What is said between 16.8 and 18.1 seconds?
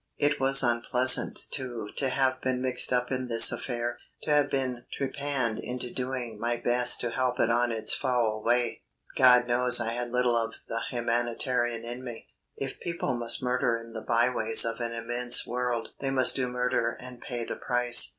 and pay the price.